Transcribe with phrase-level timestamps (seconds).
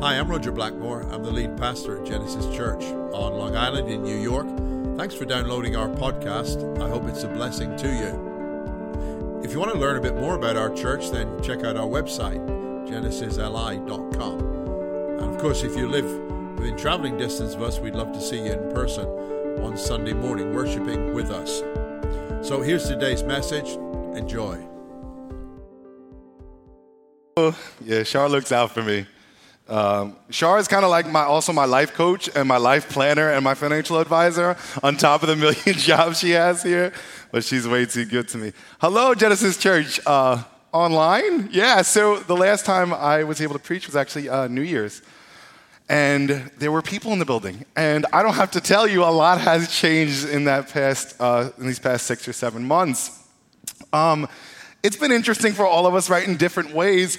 [0.00, 1.02] Hi, I'm Roger Blackmore.
[1.12, 4.46] I'm the lead pastor at Genesis Church on Long Island in New York.
[4.96, 6.80] Thanks for downloading our podcast.
[6.80, 9.42] I hope it's a blessing to you.
[9.42, 11.88] If you want to learn a bit more about our church, then check out our
[11.88, 12.38] website,
[12.88, 14.38] genesisli.com.
[15.18, 16.04] And of course, if you live
[16.60, 19.04] within traveling distance of us, we'd love to see you in person
[19.64, 21.58] on Sunday morning, worshiping with us.
[22.46, 23.70] So here's today's message.
[24.16, 24.64] Enjoy.
[27.84, 29.06] Yeah, Shar looks out for me.
[29.68, 33.30] Um, Shar is kind of like my, also my life coach and my life planner
[33.30, 36.92] and my financial advisor on top of the million jobs she has here,
[37.30, 38.52] but she's way too good to me.
[38.80, 40.00] Hello, Genesis Church.
[40.06, 40.42] Uh,
[40.72, 41.48] online?
[41.50, 45.02] Yeah, so the last time I was able to preach was actually uh, New Year's.
[45.88, 46.28] And
[46.58, 47.64] there were people in the building.
[47.74, 51.50] And I don't have to tell you, a lot has changed in, that past, uh,
[51.58, 53.24] in these past six or seven months.
[53.92, 54.28] Um,
[54.82, 57.16] it's been interesting for all of us, right, in different ways.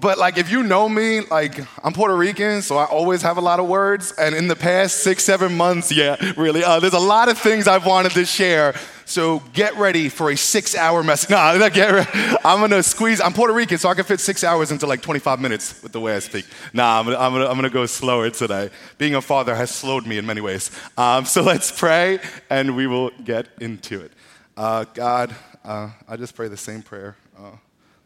[0.00, 3.42] But like, if you know me, like, I'm Puerto Rican, so I always have a
[3.42, 4.12] lot of words.
[4.12, 7.68] And in the past six, seven months, yeah, really, uh, there's a lot of things
[7.68, 8.74] I've wanted to share.
[9.04, 11.28] So get ready for a six-hour message.
[11.32, 12.38] No, get ready.
[12.42, 13.20] I'm gonna squeeze.
[13.20, 16.00] I'm Puerto Rican, so I can fit six hours into like 25 minutes with the
[16.00, 16.46] way I speak.
[16.72, 18.70] Nah, I'm gonna, I'm gonna, I'm gonna go slower today.
[18.96, 20.70] Being a father has slowed me in many ways.
[20.96, 22.18] Um, so let's pray,
[22.48, 24.12] and we will get into it.
[24.56, 25.34] Uh, God,
[25.64, 27.50] uh, I just pray the same prayer uh,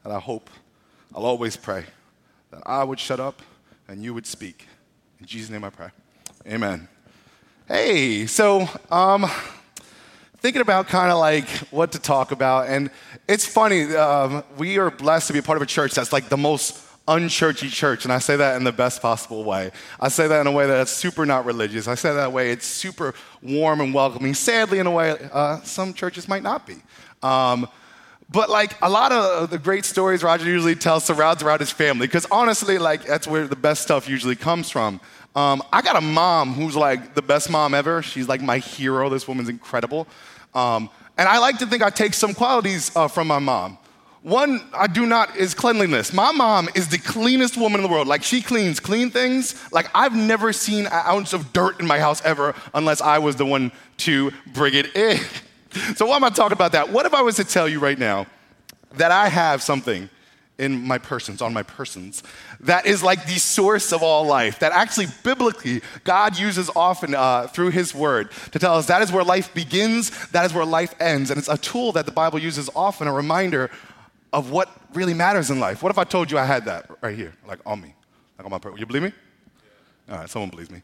[0.03, 0.51] that I hope
[1.17, 1.85] I'll always pray
[2.51, 3.41] that I would shut up
[3.89, 4.67] and you would speak.
[5.19, 5.89] In Jesus' name I pray.
[6.47, 6.89] Amen.
[7.67, 9.25] Hey, so um,
[10.41, 12.91] thinking about kind of like what to talk about, and
[13.27, 13.97] it's funny.
[13.97, 16.83] Um, we are blessed to be a part of a church that's like the most
[17.09, 19.71] unchurchy church, and I say that in the best possible way.
[19.99, 21.89] I say that in a way that's super not religious.
[21.89, 24.35] I say that way it's super warm and welcoming.
[24.35, 26.77] Sadly, in a way, uh, some churches might not be.
[27.23, 27.67] Um,
[28.29, 32.07] but like a lot of the great stories Roger usually tells surrounds around his family,
[32.07, 35.01] because honestly, like that's where the best stuff usually comes from.
[35.35, 38.03] Um, I got a mom who's like the best mom ever.
[38.03, 39.09] She's like my hero.
[39.09, 40.09] This woman's incredible.
[40.55, 43.79] Um, and I like to think I take some qualities uh, from my mom.
[44.23, 46.13] One I do not is cleanliness.
[46.13, 48.09] My mom is the cleanest woman in the world.
[48.09, 49.55] Like she cleans clean things.
[49.71, 53.37] Like I've never seen an ounce of dirt in my house ever unless I was
[53.37, 55.21] the one to bring it in.
[55.97, 56.91] So, why am I talking about that?
[56.91, 58.27] What if I was to tell you right now
[58.95, 60.09] that I have something
[60.59, 62.23] in my persons, on my persons,
[62.61, 67.47] that is like the source of all life, that actually biblically God uses often uh,
[67.49, 70.95] through His Word to tell us that is where life begins, that is where life
[71.01, 71.31] ends.
[71.31, 73.71] And it's a tool that the Bible uses often, a reminder
[74.33, 75.83] of what really matters in life.
[75.83, 77.95] What if I told you I had that right here, like on me,
[78.39, 78.79] like on my person?
[78.79, 79.13] You believe me?
[80.11, 80.83] All right, someone believes me.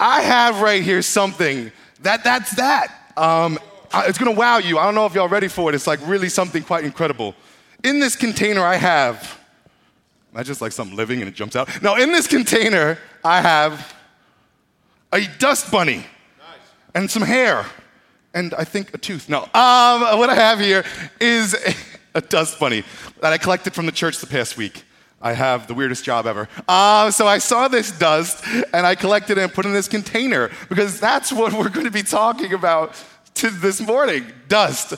[0.00, 1.70] I have right here something
[2.00, 3.12] that that's that.
[3.16, 3.58] Um,
[3.94, 4.78] it's gonna wow you.
[4.78, 5.74] I don't know if y'all ready for it.
[5.74, 7.34] It's like really something quite incredible.
[7.82, 9.38] In this container, I have,
[10.34, 11.82] I just like something living and it jumps out.
[11.82, 13.94] No, in this container, I have
[15.12, 16.06] a dust bunny nice.
[16.94, 17.66] and some hair
[18.34, 19.28] and I think a tooth.
[19.28, 20.84] No, um, what I have here
[21.20, 21.74] is a,
[22.18, 22.82] a, dust bunny
[23.20, 24.82] that I collected from the church the past week.
[25.22, 26.48] I have the weirdest job ever.
[26.68, 29.88] Uh, so I saw this dust and I collected it and put it in this
[29.88, 33.02] container because that's what we're going to be talking about
[33.34, 34.94] to this morning dust.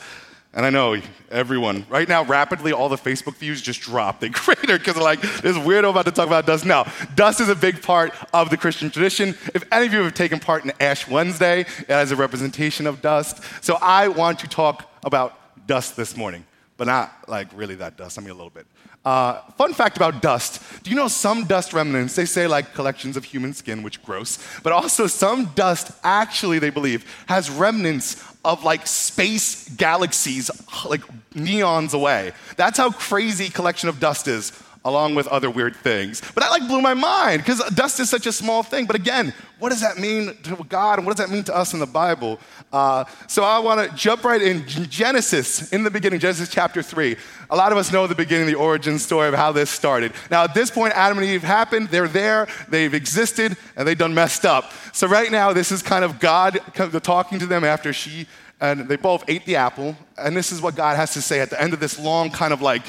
[0.53, 0.97] And I know
[1.31, 4.21] everyone, right now, rapidly, all the Facebook views just drop.
[4.21, 6.65] They crater because they're like, this weirdo about to talk about dust.
[6.65, 9.31] Now, dust is a big part of the Christian tradition.
[9.55, 13.43] If any of you have taken part in Ash Wednesday, has a representation of dust.
[13.63, 18.19] So I want to talk about dust this morning, but not like really that dust.
[18.19, 18.67] I mean, a little bit.
[19.07, 20.61] Uh, fun fact about dust.
[20.83, 24.37] Do you know some dust remnants, they say like collections of human skin, which gross,
[24.65, 30.51] but also some dust actually, they believe, has remnants of like space galaxies,
[30.85, 31.03] like
[31.35, 32.33] neons away.
[32.57, 34.51] That's how crazy collection of dust is
[34.87, 36.23] along with other weird things.
[36.33, 38.87] But that like blew my mind because dust is such a small thing.
[38.87, 41.73] But again, what does that mean to God and what does that mean to us
[41.73, 42.39] in the Bible?
[42.73, 47.17] Uh, so I want to jump right in Genesis, in the beginning, Genesis chapter 3.
[47.51, 50.13] A lot of us know the beginning, the origin story of how this started.
[50.31, 51.89] Now, at this point, Adam and Eve happened.
[51.89, 54.73] They're there, they've existed, and they've done messed up.
[54.93, 56.61] So right now, this is kind of God
[57.03, 58.27] talking to them after she
[58.61, 59.95] and they both ate the apple.
[60.17, 62.53] And this is what God has to say at the end of this long kind
[62.53, 62.85] of like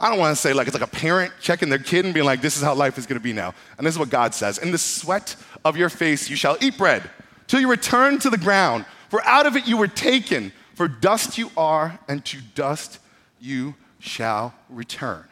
[0.00, 2.26] I don't want to say like it's like a parent checking their kid and being
[2.26, 3.54] like, this is how life is going to be now.
[3.76, 6.78] And this is what God says In the sweat of your face you shall eat
[6.78, 7.08] bread
[7.46, 10.52] till you return to the ground, for out of it you were taken.
[10.74, 13.00] For dust you are, and to dust
[13.38, 15.24] you shall return.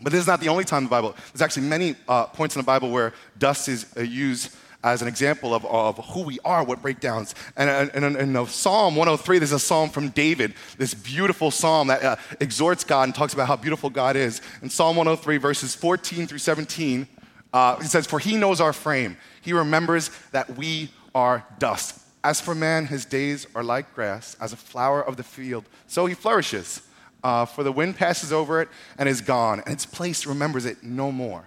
[0.00, 1.16] But this is not the only time in the Bible.
[1.32, 5.08] There's actually many uh, points in the Bible where dust is uh, used as an
[5.08, 7.34] example of, of who we are, what breakdowns.
[7.56, 12.84] And in Psalm 103, there's a psalm from David, this beautiful psalm that uh, exhorts
[12.84, 14.40] God and talks about how beautiful God is.
[14.62, 17.06] In Psalm 103, verses 14 through 17,
[17.52, 19.16] Uh, he says, For he knows our frame.
[19.42, 22.00] He remembers that we are dust.
[22.24, 25.64] As for man, his days are like grass, as a flower of the field.
[25.86, 26.80] So he flourishes.
[27.24, 28.68] Uh, for the wind passes over it
[28.98, 31.46] and is gone, and its place remembers it no more.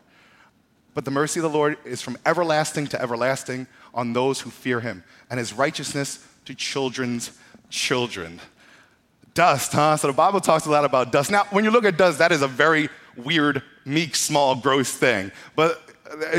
[0.96, 4.80] But the mercy of the Lord is from everlasting to everlasting on those who fear
[4.80, 7.38] him, and his righteousness to children's
[7.70, 8.40] children.
[9.34, 9.98] Dust, huh?
[9.98, 11.30] So the Bible talks a lot about dust.
[11.30, 15.32] Now, when you look at dust, that is a very weird, meek, small, gross thing.
[15.56, 15.82] But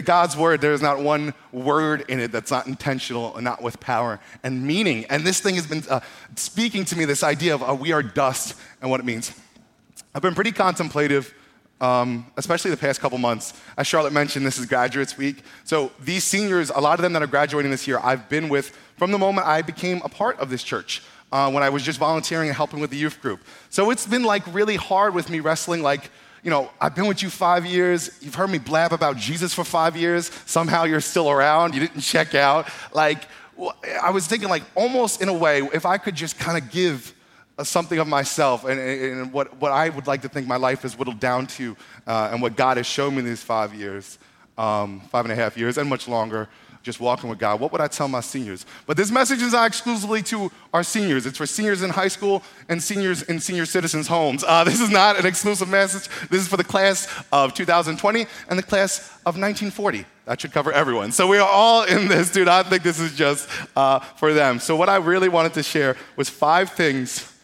[0.04, 4.20] God's word, there's not one word in it that's not intentional and not with power
[4.42, 5.04] and meaning.
[5.06, 6.00] And this thing has been uh,
[6.36, 9.32] speaking to me this idea of uh, we are dust and what it means.
[10.14, 11.34] I've been pretty contemplative,
[11.80, 13.52] um, especially the past couple months.
[13.76, 15.42] As Charlotte mentioned, this is graduates week.
[15.64, 18.76] So these seniors, a lot of them that are graduating this year, I've been with
[18.96, 21.02] from the moment I became a part of this church.
[21.32, 23.40] Uh, when I was just volunteering and helping with the youth group.
[23.68, 26.08] So it's been like really hard with me wrestling like
[26.46, 28.08] you know, I've been with you five years.
[28.20, 30.30] You've heard me blab about Jesus for five years.
[30.46, 31.74] Somehow you're still around.
[31.74, 32.68] You didn't check out.
[32.92, 33.24] Like,
[34.00, 37.15] I was thinking, like, almost in a way, if I could just kind of give
[37.64, 40.96] something of myself and, and, what, what I would like to think my life is
[40.98, 41.76] whittled down to,
[42.06, 44.18] uh, and what God has shown me these five years,
[44.58, 46.48] um, five and a half years, and much longer
[46.86, 48.64] just walking with God, what would I tell my seniors?
[48.86, 51.26] But this message is not exclusively to our seniors.
[51.26, 54.44] It's for seniors in high school and seniors in senior citizens' homes.
[54.46, 56.08] Uh, this is not an exclusive message.
[56.28, 60.06] This is for the class of 2020 and the class of 1940.
[60.26, 61.10] That should cover everyone.
[61.10, 62.46] So we are all in this, dude.
[62.46, 64.60] I think this is just uh, for them.
[64.60, 67.35] So what I really wanted to share was five things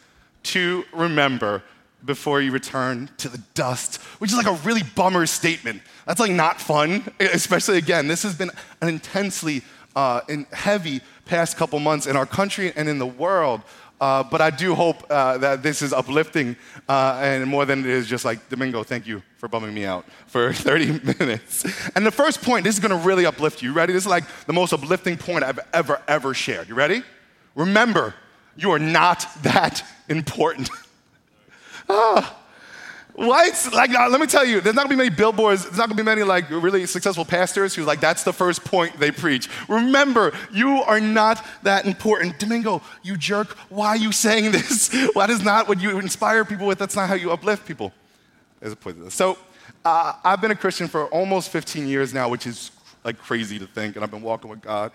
[0.44, 1.62] to remember
[2.04, 5.82] before you return to the dust, which is like a really bummer statement.
[6.06, 8.50] That's like not fun, especially again, this has been
[8.80, 9.62] an intensely
[9.94, 10.20] uh,
[10.52, 13.62] heavy past couple months in our country and in the world.
[14.00, 16.56] Uh, but I do hope uh, that this is uplifting
[16.88, 20.04] uh, and more than it is just like, Domingo, thank you for bumming me out
[20.26, 21.64] for 30 minutes.
[21.94, 23.68] And the first point, this is gonna really uplift you.
[23.68, 23.92] You ready?
[23.92, 26.68] This is like the most uplifting point I've ever, ever shared.
[26.68, 27.04] You ready?
[27.54, 28.14] Remember,
[28.56, 30.70] you are not that important.
[31.88, 32.38] ah.
[33.14, 33.68] What?
[33.74, 35.96] Like, uh, let me tell you, there's not gonna be many billboards, there's not gonna
[35.96, 39.50] be many like really successful pastors who's like, that's the first point they preach.
[39.68, 42.38] Remember, you are not that important.
[42.38, 44.88] Domingo, you jerk, why are you saying this?
[45.14, 47.92] That is not what you inspire people with, that's not how you uplift people.
[48.60, 49.14] There's a point to this.
[49.14, 49.36] So,
[49.84, 52.70] uh, I've been a Christian for almost 15 years now, which is
[53.04, 54.92] like crazy to think, and I've been walking with God.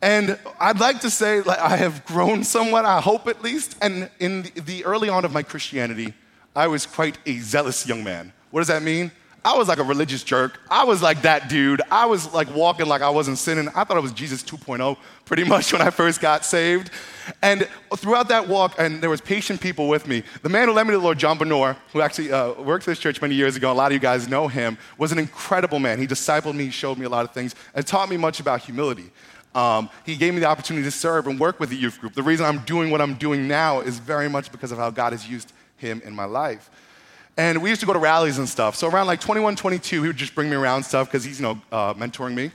[0.00, 3.76] And I'd like to say like, I have grown somewhat, I hope at least.
[3.82, 6.14] And in the, early on of my Christianity,
[6.54, 8.32] I was quite a zealous young man.
[8.50, 9.10] What does that mean?
[9.44, 10.60] I was like a religious jerk.
[10.70, 11.80] I was like that dude.
[11.90, 13.68] I was like walking like I wasn't sinning.
[13.68, 16.90] I thought I was Jesus 2.0 pretty much when I first got saved.
[17.42, 20.22] And throughout that walk, and there was patient people with me.
[20.42, 22.90] The man who led me to the Lord, John Benor, who actually uh, worked for
[22.90, 25.78] this church many years ago, a lot of you guys know him, was an incredible
[25.78, 25.98] man.
[25.98, 28.62] He discipled me, he showed me a lot of things, and taught me much about
[28.62, 29.10] humility.
[29.54, 32.14] Um, he gave me the opportunity to serve and work with the youth group.
[32.14, 35.12] The reason I'm doing what I'm doing now is very much because of how God
[35.12, 36.70] has used him in my life.
[37.36, 38.74] And we used to go to rallies and stuff.
[38.74, 41.46] So around like 21, 22, he would just bring me around stuff because he's, you
[41.46, 42.50] know, uh, mentoring me.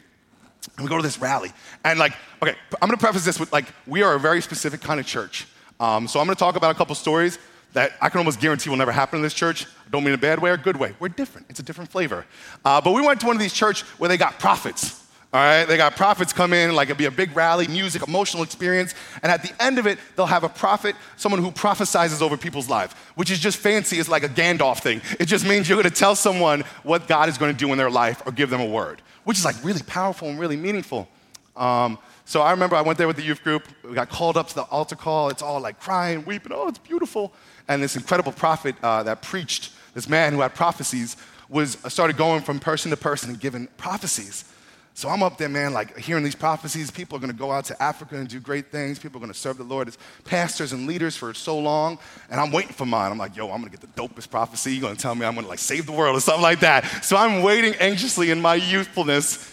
[0.78, 1.52] And we go to this rally.
[1.84, 5.00] And like, okay, I'm gonna preface this with like, we are a very specific kind
[5.00, 5.48] of church.
[5.80, 7.40] Um, so I'm gonna talk about a couple stories
[7.74, 9.66] that I can almost guarantee will never happen in this church.
[9.66, 10.96] I don't mean a bad way or good way.
[11.00, 11.48] We're different.
[11.50, 12.26] It's a different flavor.
[12.64, 15.03] Uh, but we went to one of these churches where they got prophets.
[15.34, 18.44] All right, they got prophets come in, like it'd be a big rally, music, emotional
[18.44, 18.94] experience,
[19.24, 22.70] and at the end of it, they'll have a prophet, someone who prophesizes over people's
[22.70, 23.98] lives, which is just fancy.
[23.98, 25.02] It's like a Gandalf thing.
[25.20, 28.22] It just means you're to tell someone what God is to do in their life
[28.28, 31.08] or give them a word, which is like really powerful and really meaningful.
[31.56, 33.68] Um, so I remember I went there with the youth group.
[33.84, 35.30] We got called up to the altar call.
[35.30, 36.52] It's all like crying, weeping.
[36.54, 37.34] Oh, it's beautiful.
[37.68, 41.18] And this incredible prophet uh, that preached, this man who had prophecies,
[41.50, 44.46] was started going from person to person and giving prophecies.
[44.96, 46.92] So I'm up there, man, like hearing these prophecies.
[46.92, 49.00] People are going to go out to Africa and do great things.
[49.00, 51.98] People are going to serve the Lord as pastors and leaders for so long.
[52.30, 53.12] And I'm waiting for mine.
[53.12, 54.74] I'm like, yo, I'm going to get the dopest prophecy.
[54.74, 56.60] You're going to tell me I'm going to like save the world or something like
[56.60, 56.86] that.
[57.04, 59.52] So I'm waiting anxiously in my youthfulness.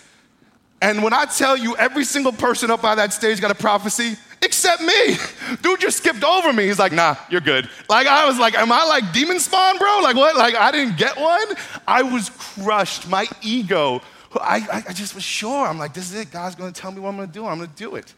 [0.83, 4.17] And when I tell you every single person up by that stage got a prophecy,
[4.43, 5.17] except me.
[5.63, 6.67] Dude just skipped over me.
[6.67, 7.69] He's like, nah, you're good.
[7.89, 10.01] Like, I was like, am I like demon spawn, bro?
[10.03, 10.37] Like, what?
[10.37, 11.47] Like, I didn't get one?
[11.87, 13.09] I was crushed.
[13.09, 14.03] My ego
[14.39, 15.67] I, I just was sure.
[15.67, 16.31] I'm like, this is it.
[16.31, 17.47] God's going to tell me what I'm going to do.
[17.47, 18.15] I'm going to do it.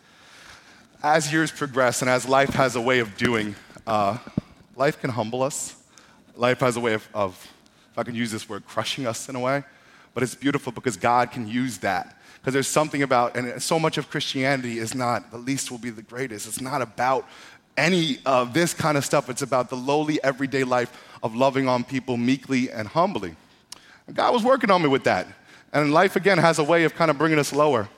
[1.02, 4.18] As years progress and as life has a way of doing, uh,
[4.76, 5.76] life can humble us.
[6.36, 7.32] Life has a way of, of,
[7.92, 9.64] if I can use this word, crushing us in a way.
[10.14, 12.18] But it's beautiful because God can use that.
[12.40, 15.90] Because there's something about, and so much of Christianity is not the least will be
[15.90, 16.46] the greatest.
[16.46, 17.26] It's not about
[17.76, 19.30] any of this kind of stuff.
[19.30, 20.92] It's about the lowly, everyday life
[21.22, 23.36] of loving on people meekly and humbly.
[24.06, 25.26] And God was working on me with that.
[25.72, 27.88] And life, again, has a way of kind of bringing us lower.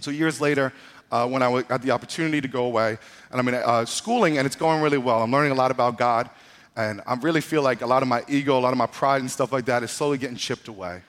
[0.00, 0.72] So years later,
[1.12, 2.98] uh, when I had the opportunity to go away,
[3.30, 5.22] and I'm in uh, schooling, and it's going really well.
[5.22, 6.30] I'm learning a lot about God,
[6.76, 9.20] and I really feel like a lot of my ego, a lot of my pride
[9.20, 11.02] and stuff like that is slowly getting chipped away.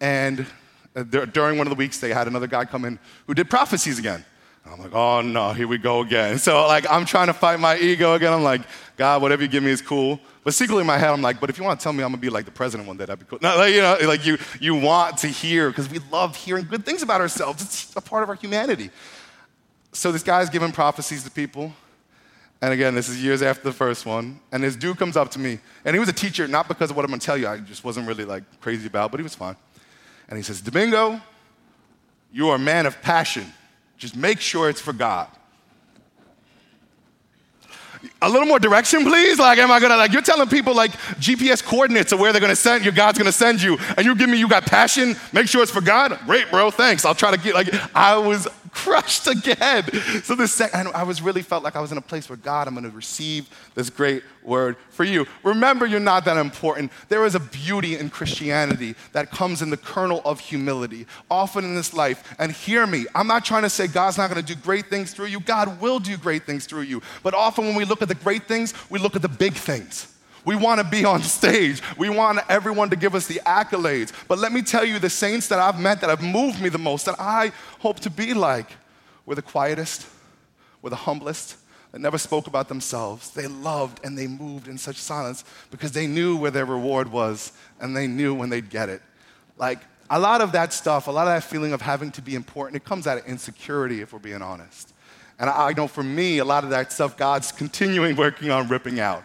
[0.00, 0.46] And
[0.94, 3.98] uh, during one of the weeks, they had another guy come in who did prophecies
[3.98, 4.24] again.
[4.66, 6.38] I'm like, oh no, here we go again.
[6.38, 8.32] So like I'm trying to fight my ego again.
[8.32, 8.62] I'm like,
[8.96, 10.18] God, whatever you give me is cool.
[10.42, 12.10] But secretly in my head, I'm like, but if you want to tell me I'm
[12.10, 13.38] gonna be like the president one day, that'd be cool.
[13.42, 16.84] No, like, you know, like you you want to hear because we love hearing good
[16.84, 17.62] things about ourselves.
[17.62, 18.90] It's a part of our humanity.
[19.92, 21.72] So this guy's giving prophecies to people.
[22.60, 24.40] And again, this is years after the first one.
[24.50, 26.96] And this dude comes up to me, and he was a teacher, not because of
[26.96, 29.34] what I'm gonna tell you, I just wasn't really like crazy about, but he was
[29.34, 29.56] fine.
[30.28, 31.20] And he says, Domingo,
[32.32, 33.52] you are a man of passion.
[34.04, 35.28] Just make sure it's for God.
[38.20, 39.38] A little more direction, please.
[39.38, 40.12] Like, am I gonna like?
[40.12, 42.92] You're telling people like GPS coordinates of where they're gonna send you.
[42.92, 45.16] God's gonna send you, and you give me you got passion.
[45.32, 46.18] Make sure it's for God.
[46.26, 46.70] Great, bro.
[46.70, 47.06] Thanks.
[47.06, 47.68] I'll try to get like.
[47.96, 49.84] I was crushed again.
[50.22, 52.68] So this second, I was really felt like I was in a place where God,
[52.68, 55.26] I'm going to receive this great word for you.
[55.42, 56.92] Remember, you're not that important.
[57.08, 61.74] There is a beauty in Christianity that comes in the kernel of humility, often in
[61.74, 62.34] this life.
[62.38, 65.12] And hear me, I'm not trying to say God's not going to do great things
[65.12, 65.40] through you.
[65.40, 67.02] God will do great things through you.
[67.22, 70.13] But often when we look at the great things, we look at the big things.
[70.44, 71.82] We want to be on stage.
[71.96, 74.12] We want everyone to give us the accolades.
[74.28, 76.78] But let me tell you, the saints that I've met that have moved me the
[76.78, 78.68] most, that I hope to be like,
[79.26, 80.06] were the quietest,
[80.82, 81.56] were the humblest,
[81.92, 83.30] that never spoke about themselves.
[83.30, 87.52] They loved and they moved in such silence because they knew where their reward was
[87.80, 89.00] and they knew when they'd get it.
[89.56, 89.78] Like,
[90.10, 92.76] a lot of that stuff, a lot of that feeling of having to be important,
[92.76, 94.92] it comes out of insecurity if we're being honest.
[95.38, 99.00] And I know for me, a lot of that stuff God's continuing working on ripping
[99.00, 99.24] out.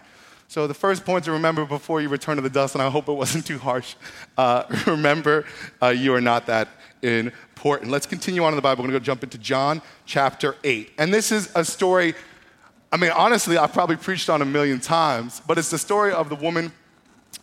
[0.50, 3.08] So, the first point to remember before you return to the dust, and I hope
[3.08, 3.94] it wasn't too harsh,
[4.36, 5.46] uh, remember
[5.79, 6.70] uh, you are not that
[7.03, 7.91] important.
[7.91, 8.82] Let's continue on in the Bible.
[8.84, 10.94] We're going to go jump into John chapter 8.
[10.98, 12.15] And this is a story,
[12.91, 16.29] I mean, honestly, I've probably preached on a million times, but it's the story of
[16.29, 16.72] the woman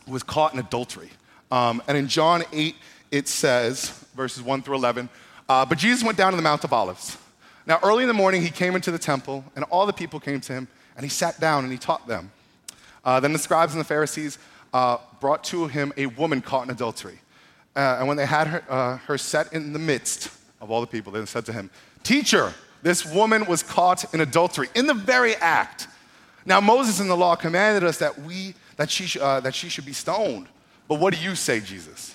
[0.06, 1.10] who was caught in adultery.
[1.52, 2.74] Um, and in John 8,
[3.12, 5.08] it says, verses 1 through 11,
[5.48, 7.18] uh, but Jesus went down to the Mount of Olives.
[7.66, 10.40] Now, early in the morning, he came into the temple, and all the people came
[10.40, 12.32] to him, and he sat down and he taught them.
[13.06, 14.36] Uh, then the scribes and the Pharisees
[14.74, 17.20] uh, brought to him a woman caught in adultery.
[17.76, 20.28] Uh, and when they had her, uh, her set in the midst
[20.60, 21.70] of all the people, they said to him,
[22.02, 25.86] Teacher, this woman was caught in adultery, in the very act.
[26.44, 29.68] Now, Moses in the law commanded us that, we, that, she, sh- uh, that she
[29.68, 30.48] should be stoned.
[30.88, 32.14] But what do you say, Jesus?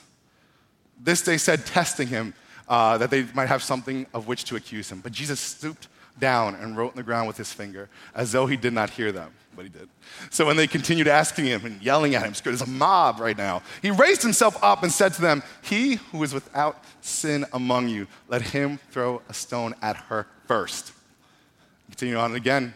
[1.01, 2.33] This they said, testing him,
[2.67, 4.99] uh, that they might have something of which to accuse him.
[4.99, 5.87] But Jesus stooped
[6.19, 9.13] down and wrote in the ground with his finger, as though he did not hear
[9.13, 9.89] them but he did.
[10.29, 13.61] So when they continued asking him and yelling at him, there's a mob right now.
[13.81, 18.07] He raised himself up and said to them, He who is without sin among you,
[18.27, 20.93] let him throw a stone at her first.
[21.89, 22.73] Continue on again.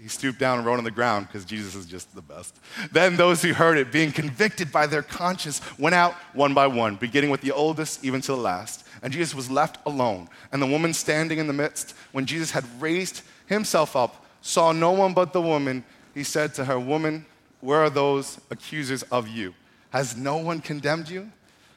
[0.00, 2.56] He stooped down and wrote on the ground because Jesus is just the best.
[2.90, 6.96] Then those who heard it, being convicted by their conscience, went out one by one,
[6.96, 8.86] beginning with the oldest even to the last.
[9.02, 10.28] And Jesus was left alone.
[10.52, 14.92] And the woman standing in the midst, when Jesus had raised himself up, saw no
[14.92, 17.26] one but the woman he said to her, Woman,
[17.60, 19.54] where are those accusers of you?
[19.90, 21.30] Has no one condemned you?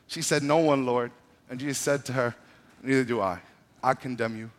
[0.07, 1.11] She said, No one, Lord.
[1.49, 2.35] And Jesus said to her,
[2.81, 3.39] Neither do I.
[3.81, 4.49] I condemn you.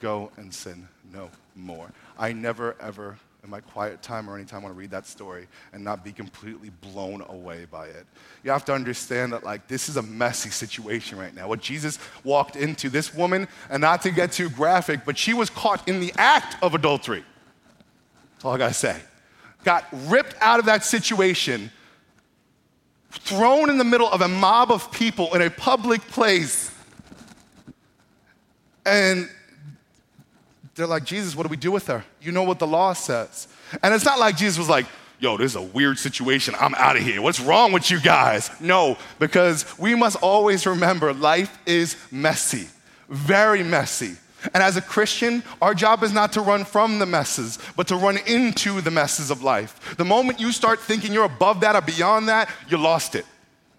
[0.00, 1.90] Go and sin no more.
[2.18, 5.46] I never, ever, in my quiet time or any time, want to read that story
[5.72, 8.06] and not be completely blown away by it.
[8.44, 11.48] You have to understand that, like, this is a messy situation right now.
[11.48, 15.48] What Jesus walked into, this woman, and not to get too graphic, but she was
[15.48, 17.24] caught in the act of adultery.
[18.34, 19.00] That's all I got to say
[19.66, 21.72] got ripped out of that situation,
[23.10, 26.70] thrown in the middle of a mob of people in a public place.
[28.86, 29.28] And
[30.76, 32.04] they're like, Jesus, what do we do with her?
[32.22, 33.48] You know what the law says.
[33.82, 34.86] And it's not like Jesus was like,
[35.18, 36.54] yo, this is a weird situation.
[36.60, 37.20] I'm out of here.
[37.20, 38.48] What's wrong with you guys?
[38.60, 42.68] No, because we must always remember life is messy,
[43.08, 44.16] very messy.
[44.54, 47.96] And as a Christian, our job is not to run from the messes, but to
[47.96, 49.96] run into the messes of life.
[49.96, 53.26] The moment you start thinking you're above that or beyond that, you lost it.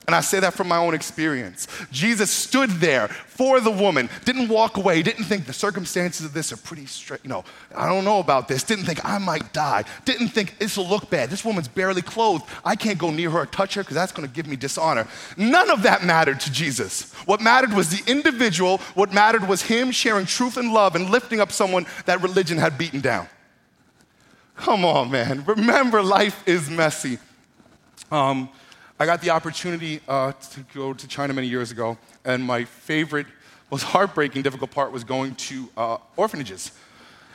[0.08, 1.68] And I say that from my own experience.
[1.92, 6.54] Jesus stood there for the woman, didn't walk away, didn't think the circumstances of this
[6.54, 7.20] are pretty straight.
[7.24, 7.44] You know,
[7.76, 11.10] I don't know about this, didn't think I might die, didn't think this will look
[11.10, 11.30] bad.
[11.30, 12.46] This woman's barely clothed.
[12.64, 15.10] I can't go near her or touch her because that's going to give me dishonor.
[15.36, 17.12] None of that mattered to Jesus.
[17.26, 21.42] What mattered was the individual, what mattered was him sharing truth and love and lifting
[21.42, 23.28] up someone that religion had beaten down.
[24.56, 25.44] Come on, man.
[25.44, 27.20] Remember, life is messy.
[28.10, 28.48] Um,
[29.00, 33.28] I got the opportunity uh, to go to China many years ago, and my favorite,
[33.70, 36.72] most heartbreaking, difficult part was going to uh, orphanages.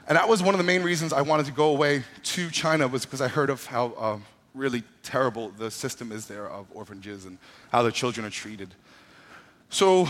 [0.09, 2.89] And that was one of the main reasons I wanted to go away to China
[2.89, 4.19] was because I heard of how uh,
[4.55, 7.39] really terrible the system is there of orphanages and
[7.71, 8.75] how the children are treated.
[9.71, 10.09] So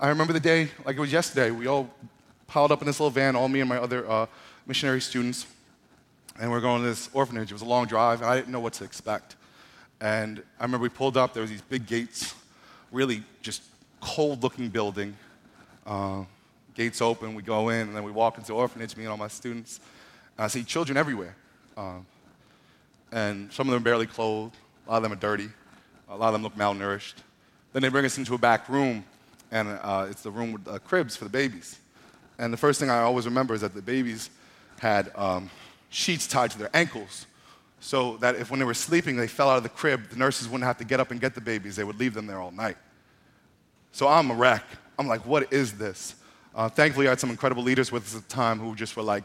[0.00, 1.50] I remember the day like it was yesterday.
[1.50, 1.90] We all
[2.46, 4.26] piled up in this little van, all me and my other uh,
[4.64, 5.46] missionary students,
[6.40, 7.50] and we are going to this orphanage.
[7.50, 9.34] It was a long drive, and I didn't know what to expect.
[10.04, 12.34] And I remember we pulled up, there was these big gates,
[12.92, 13.62] really just
[14.02, 15.16] cold looking building.
[15.86, 16.24] Uh,
[16.74, 19.16] gates open, we go in, and then we walk into the orphanage, me and all
[19.16, 19.80] my students.
[20.36, 21.34] And I see children everywhere.
[21.74, 22.00] Uh,
[23.12, 24.54] and some of them are barely clothed,
[24.86, 25.48] a lot of them are dirty,
[26.10, 27.14] a lot of them look malnourished.
[27.72, 29.06] Then they bring us into a back room,
[29.52, 31.78] and uh, it's the room with uh, cribs for the babies.
[32.38, 34.28] And the first thing I always remember is that the babies
[34.80, 35.48] had um,
[35.88, 37.24] sheets tied to their ankles
[37.84, 40.48] so that if when they were sleeping, they fell out of the crib, the nurses
[40.48, 41.76] wouldn't have to get up and get the babies.
[41.76, 42.78] They would leave them there all night.
[43.92, 44.64] So I'm a wreck.
[44.98, 46.14] I'm like, what is this?
[46.54, 49.02] Uh, thankfully, I had some incredible leaders with us at the time who just were
[49.02, 49.24] like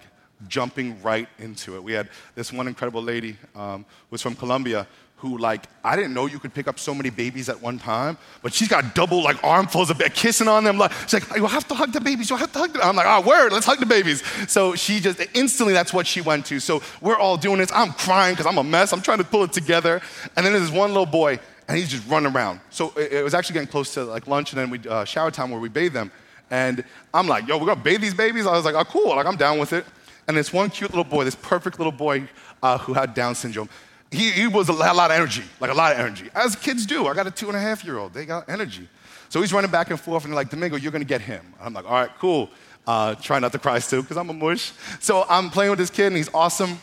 [0.50, 1.84] jumping right into it.
[1.84, 4.88] We had this one incredible lady um, who was from Colombia
[5.20, 8.18] who like I didn't know you could pick up so many babies at one time,
[8.42, 10.78] but she's got double like armfuls of babies, kissing on them.
[10.78, 12.30] Like she's like, you have to hug the babies.
[12.30, 12.82] You have to hug them.
[12.84, 14.24] I'm like, oh, word, let's hug the babies.
[14.48, 16.60] So she just instantly that's what she went to.
[16.60, 17.72] So we're all doing this.
[17.74, 18.94] I'm crying because I'm a mess.
[18.94, 20.02] I'm trying to pull it together,
[20.38, 22.62] and then there's one little boy, and he's just running around.
[22.70, 25.32] So it, it was actually getting close to like lunch, and then we uh, shower
[25.32, 26.12] time where we bathe them,
[26.50, 26.84] and
[27.14, 28.48] I'm like, yo, we're gonna bathe these babies.
[28.48, 29.16] I was like, oh, cool.
[29.16, 29.86] Like I'm down with it.
[30.30, 32.30] And this one cute little boy, this perfect little boy
[32.62, 33.68] uh, who had Down syndrome
[34.12, 36.56] he, he was a lot, a lot of energy, like a lot of energy, as
[36.56, 37.08] kids do.
[37.08, 38.88] I got a two and a half year old, they got energy.
[39.30, 41.54] So he's running back and forth, and they're like, Domingo, you're gonna get him.
[41.62, 42.50] I'm like, all right, cool.
[42.88, 44.72] Uh, try not to cry still, because I'm a mush.
[45.00, 46.80] So I'm playing with this kid, and he's awesome.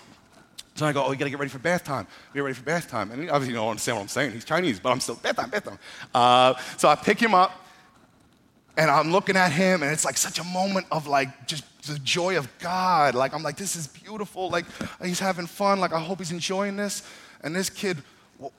[0.76, 2.06] So I go, oh, you gotta get ready for bath time.
[2.35, 3.11] Get ready for bath time.
[3.11, 4.33] And he obviously you don't understand what I'm saying.
[4.33, 5.78] He's Chinese, but I'm still, bath time, bath time.
[6.14, 7.66] Uh, so I pick him up,
[8.76, 11.99] and I'm looking at him, and it's like such a moment of like just the
[12.00, 13.15] joy of God.
[13.15, 14.50] Like, I'm like, this is beautiful.
[14.50, 14.67] Like,
[15.02, 15.80] he's having fun.
[15.80, 17.02] Like, I hope he's enjoying this.
[17.43, 17.99] And this kid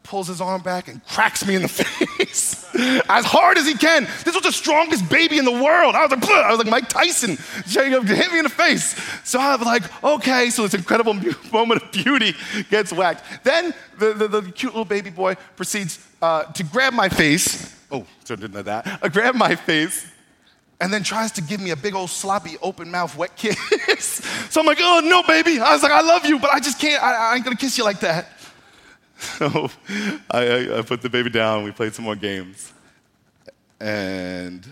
[0.04, 2.68] pulls his arm back and cracks me in the face
[3.10, 4.08] as hard as he can.
[4.26, 5.96] This was the strongest baby in the world.
[5.96, 9.00] I was like, I was like Mike Tyson, hit me in the face.
[9.24, 11.14] So I was like, okay, so this incredible
[11.52, 12.34] moment of beauty
[12.70, 13.24] gets whacked.
[13.44, 17.77] Then the, the, the cute little baby boy proceeds uh, to grab my face.
[17.92, 19.00] Oh, so didn't know that.
[19.02, 20.06] Uh, grab my face
[20.80, 24.22] and then tries to give me a big old sloppy open mouth wet kiss.
[24.50, 25.60] so I'm like, oh no, baby.
[25.60, 27.78] I was like, I love you, but I just can't, I, I ain't gonna kiss
[27.78, 28.30] you like that.
[29.20, 29.72] So
[30.30, 32.72] I, I put the baby down, we played some more games.
[33.80, 34.72] And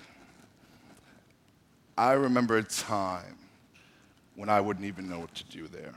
[1.97, 3.37] I remember a time
[4.35, 5.95] when I wouldn't even know what to do there.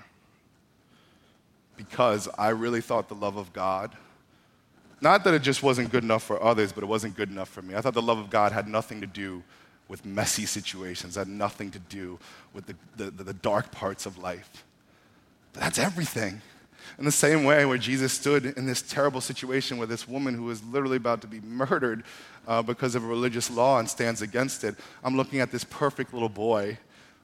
[1.77, 3.95] Because I really thought the love of God,
[5.01, 7.63] not that it just wasn't good enough for others, but it wasn't good enough for
[7.63, 7.75] me.
[7.75, 9.43] I thought the love of God had nothing to do
[9.89, 12.19] with messy situations, had nothing to do
[12.53, 14.65] with the, the, the dark parts of life.
[15.53, 16.43] But that's everything.
[16.99, 20.45] In the same way, where Jesus stood in this terrible situation with this woman who
[20.45, 22.03] was literally about to be murdered
[22.47, 26.13] uh, because of a religious law and stands against it, I'm looking at this perfect
[26.13, 26.79] little boy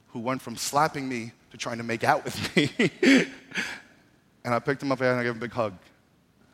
[0.09, 2.71] who went from slapping me to trying to make out with me.
[4.45, 5.73] and I picked him up and I gave him a big hug.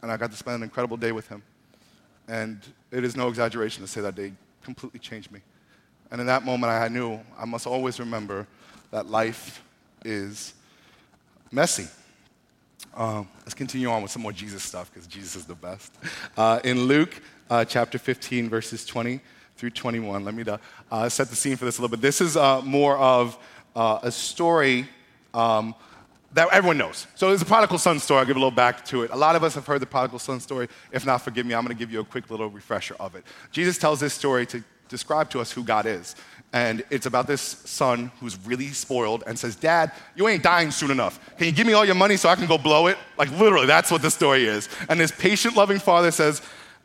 [0.02, 1.44] And I got to spend an incredible day with him.
[2.28, 2.60] And
[2.92, 4.34] it is no exaggeration to say that day
[4.64, 5.42] completely changed me.
[6.12, 8.48] And in that moment, I knew I must always remember
[8.92, 9.64] that life
[10.04, 10.54] is
[11.52, 11.88] messy.
[12.96, 15.94] Um, let's continue on with some more Jesus stuff because Jesus is the best.
[16.36, 19.22] Uh, in Luke uh, chapter 15, verses 20
[19.56, 20.44] through 21, let me
[20.92, 22.02] uh, set the scene for this a little bit.
[22.02, 23.38] This is uh, more of
[23.76, 24.88] uh, a story
[25.34, 25.76] um,
[26.34, 27.08] that everyone knows.
[27.16, 28.20] So it's a prodigal son story.
[28.20, 29.12] I'll give a little back to it.
[29.12, 30.68] A lot of us have heard the prodigal son story.
[30.92, 31.54] If not, forgive me.
[31.54, 33.26] I'm going to give you a quick little refresher of it.
[33.52, 36.16] Jesus tells this story to describe to us who God is.
[36.54, 40.92] And it's about this son who's really spoiled and says, Dad, you ain't dying soon
[40.92, 41.20] enough.
[41.38, 42.98] Can you give me all your money so I can go blow it?
[43.18, 44.68] Like, literally, that's what the story is.
[44.90, 46.42] And this patient, loving father says,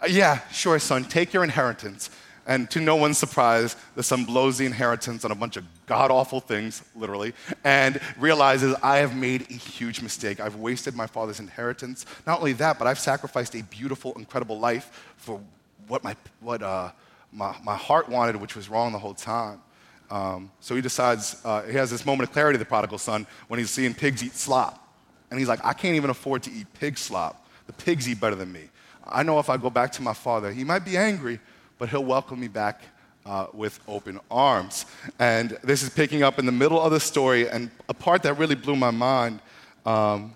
[0.09, 2.11] Yeah, sure, son, take your inheritance.
[2.47, 6.13] And to no one's surprise, the son blows the inheritance on a bunch of god
[6.13, 10.39] awful things, literally, and realizes, I have made a huge mistake.
[10.39, 12.07] I've wasted my father's inheritance.
[12.25, 15.41] Not only that, but I've sacrificed a beautiful, incredible life for
[15.89, 16.93] what my, what, uh,
[17.33, 19.61] my, my heart wanted, which was wrong the whole time.
[20.09, 23.59] Um, so he decides, uh, he has this moment of clarity, the prodigal son, when
[23.59, 24.83] he's seeing pigs eat slop.
[25.31, 27.45] And he's like, I can't even afford to eat pig slop.
[27.67, 28.71] The pigs eat better than me.
[29.05, 31.41] I know if I go back to my father, he might be angry,
[31.79, 32.83] but he'll welcome me back
[33.25, 34.87] uh, with open arms.
[35.19, 38.35] And this is picking up in the middle of the story, and a part that
[38.39, 39.41] really blew my mind,
[39.85, 40.35] um,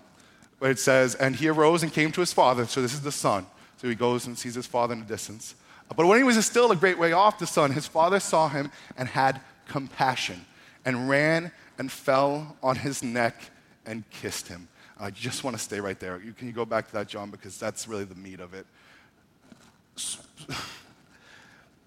[0.59, 2.65] where it says, And he arose and came to his father.
[2.65, 3.45] So this is the son.
[3.77, 5.55] So he goes and sees his father in the distance.
[5.95, 8.71] But when he was still a great way off the son, his father saw him
[8.95, 10.45] and had compassion
[10.85, 13.41] and ran and fell on his neck
[13.85, 14.67] and kissed him.
[14.99, 16.21] I just want to stay right there.
[16.23, 17.31] You, can you go back to that, John?
[17.31, 18.67] Because that's really the meat of it.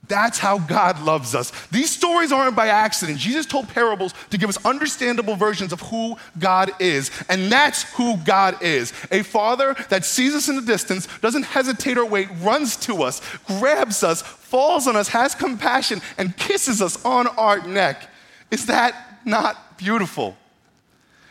[0.09, 1.53] That's how God loves us.
[1.71, 3.19] These stories aren't by accident.
[3.19, 7.11] Jesus told parables to give us understandable versions of who God is.
[7.29, 11.97] And that's who God is a father that sees us in the distance, doesn't hesitate
[11.97, 17.03] or wait, runs to us, grabs us, falls on us, has compassion, and kisses us
[17.05, 18.09] on our neck.
[18.51, 20.37] Is that not beautiful?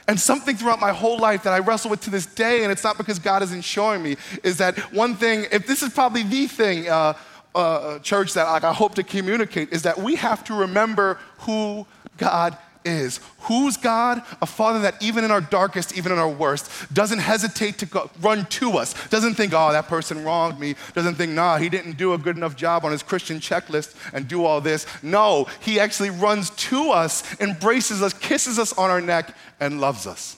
[0.08, 2.84] And something throughout my whole life that I wrestle with to this day, and it's
[2.84, 6.48] not because God isn't showing me, is that one thing, if this is probably the
[6.48, 7.14] thing, uh,
[7.56, 11.86] uh, church, that like, I hope to communicate, is that we have to remember who
[12.18, 13.20] God is.
[13.42, 14.22] Who's God?
[14.42, 18.10] A father that even in our darkest, even in our worst, doesn't hesitate to go,
[18.22, 21.98] run to us, doesn't think, oh, that person wronged me, doesn't think, nah, he didn't
[21.98, 24.86] do a good enough job on his Christian checklist and do all this.
[25.02, 30.08] No, he actually runs to us, embraces us, kisses us on our neck, and loves
[30.08, 30.38] us.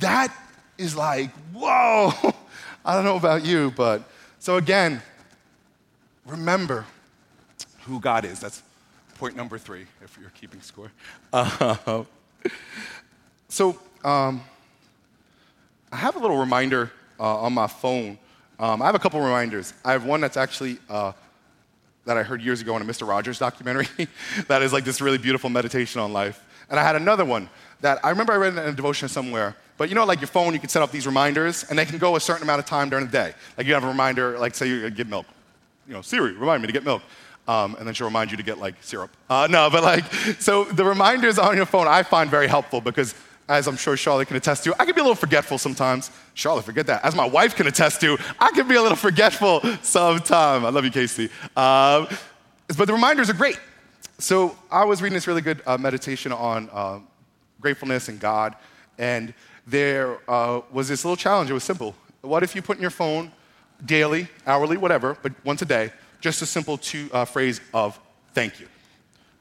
[0.00, 0.34] That
[0.76, 2.12] is like, whoa.
[2.84, 4.02] I don't know about you, but
[4.38, 5.02] so again,
[6.28, 6.84] remember
[7.82, 8.40] who God is.
[8.40, 8.62] That's
[9.16, 10.92] point number three, if you're keeping score.
[11.32, 12.04] Uh,
[13.48, 14.42] so, um,
[15.90, 18.18] I have a little reminder uh, on my phone.
[18.58, 19.72] Um, I have a couple reminders.
[19.84, 21.12] I have one that's actually uh,
[22.04, 23.06] that I heard years ago in a Mr.
[23.06, 23.88] Rogers documentary
[24.48, 26.44] that is like this really beautiful meditation on life.
[26.70, 27.48] And I had another one
[27.80, 29.56] that I remember I read in a devotion somewhere.
[29.78, 31.98] But you know, like your phone, you can set up these reminders, and they can
[31.98, 33.34] go a certain amount of time during the day.
[33.56, 35.26] Like you have a reminder, like say you get milk.
[35.88, 37.02] You know, Siri, remind me to get milk.
[37.48, 39.10] Um, and then she'll remind you to get like syrup.
[39.30, 40.04] Uh, no, but like,
[40.38, 43.14] so the reminders on your phone I find very helpful because,
[43.48, 46.10] as I'm sure Charlotte can attest to, I can be a little forgetful sometimes.
[46.34, 47.02] Charlotte, forget that.
[47.02, 50.64] As my wife can attest to, I can be a little forgetful sometimes.
[50.66, 51.30] I love you, Casey.
[51.56, 52.06] Um,
[52.76, 53.58] but the reminders are great.
[54.18, 56.98] So I was reading this really good uh, meditation on uh,
[57.62, 58.56] gratefulness and God,
[58.98, 59.32] and
[59.66, 61.48] there uh, was this little challenge.
[61.48, 61.94] It was simple.
[62.20, 63.32] What if you put in your phone
[63.84, 67.98] daily, hourly, whatever, but once a day, just a simple two, uh, phrase of
[68.34, 68.66] thank you.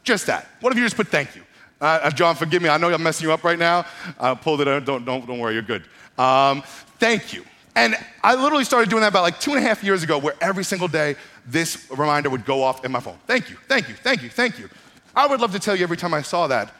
[0.04, 0.47] Just that.
[0.62, 1.41] What if you just put thank you?
[1.82, 2.69] Uh, uh John, forgive me.
[2.69, 3.86] I know I'm messing you up right now.
[4.19, 4.86] I pulled it out.
[4.86, 5.54] Don't, don't, don't worry.
[5.54, 5.84] You're good.
[6.17, 6.63] Um,
[7.00, 7.43] thank you.
[7.76, 10.34] And I literally started doing that about like two and a half years ago, where
[10.41, 13.17] every single day this reminder would go off in my phone.
[13.28, 14.67] Thank you, thank you, thank you, thank you.
[15.15, 16.73] I would love to tell you every time I saw that,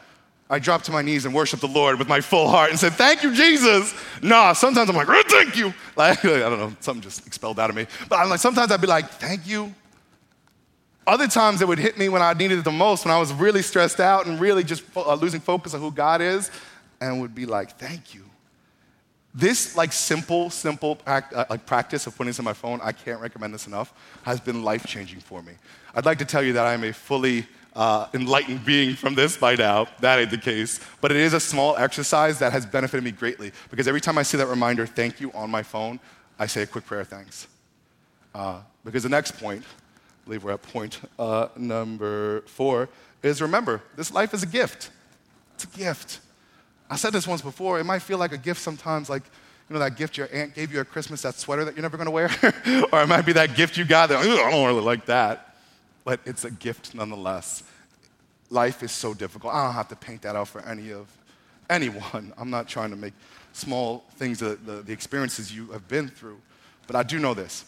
[0.50, 2.94] I dropped to my knees and worshiped the Lord with my full heart and said,
[2.94, 3.94] Thank you, Jesus.
[4.22, 5.74] Nah, sometimes I'm like, oh, Thank you.
[5.96, 7.86] Like, I don't know, something just expelled out of me.
[8.08, 9.74] But I'm like, sometimes I'd be like, Thank you.
[11.08, 13.32] Other times it would hit me when I needed it the most, when I was
[13.32, 16.50] really stressed out and really just uh, losing focus on who God is,
[17.00, 18.24] and would be like, thank you.
[19.34, 22.92] This like simple, simple act, uh, like practice of putting this in my phone, I
[22.92, 25.52] can't recommend this enough, has been life changing for me.
[25.94, 27.46] I'd like to tell you that I am a fully
[27.78, 29.86] uh, enlightened being from this by now.
[30.00, 30.80] That ain't the case.
[31.00, 34.24] But it is a small exercise that has benefited me greatly because every time I
[34.24, 36.00] see that reminder, thank you, on my phone,
[36.40, 37.46] I say a quick prayer of thanks.
[38.34, 42.88] Uh, because the next point I believe we're at point uh, number four,
[43.22, 44.90] is remember, this life is a gift.
[45.54, 46.20] It's a gift.
[46.90, 49.22] I said this once before, it might feel like a gift sometimes, like,
[49.68, 51.96] you know, that gift your aunt gave you at Christmas, that sweater that you're never
[51.96, 52.30] gonna wear?
[52.92, 55.47] or it might be that gift you got that, I don't really like that.
[56.08, 57.62] But it's a gift nonetheless.
[58.48, 59.52] Life is so difficult.
[59.52, 61.06] I don't have to paint that out for any of
[61.68, 62.32] anyone.
[62.38, 63.12] I'm not trying to make
[63.52, 66.38] small things, the, the, the experiences you have been through.
[66.86, 67.66] But I do know this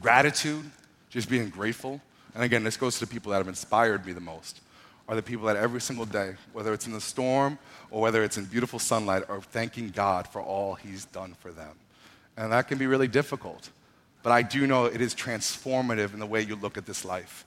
[0.00, 0.64] gratitude
[1.08, 2.00] just being grateful.
[2.36, 4.60] And again, this goes to the people that have inspired me the most,
[5.08, 7.58] are the people that every single day, whether it's in the storm
[7.90, 11.74] or whether it's in beautiful sunlight, are thanking God for all He's done for them.
[12.36, 13.70] And that can be really difficult.
[14.22, 17.44] But I do know it is transformative in the way you look at this life.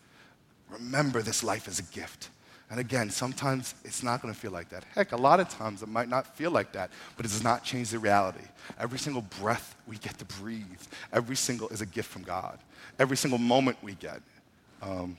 [0.70, 2.30] Remember, this life is a gift.
[2.70, 4.84] And again, sometimes it's not going to feel like that.
[4.96, 7.64] Heck, a lot of times it might not feel like that, but it does not
[7.64, 8.46] change the reality.
[8.80, 10.82] Every single breath we get to breathe,
[11.12, 12.58] every single is a gift from God.
[12.98, 14.22] Every single moment we get.
[14.82, 15.18] Um,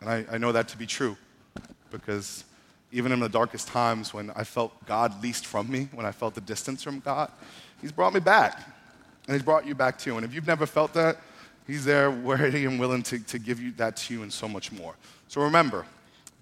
[0.00, 1.16] and I, I know that to be true
[1.90, 2.44] because
[2.92, 6.34] even in the darkest times when I felt God least from me, when I felt
[6.34, 7.30] the distance from God,
[7.80, 8.60] He's brought me back.
[9.30, 10.16] And He's brought you back too.
[10.16, 11.18] And if you've never felt that,
[11.64, 14.72] He's there ready and willing to, to give you that to you and so much
[14.72, 14.96] more.
[15.28, 15.86] So remember,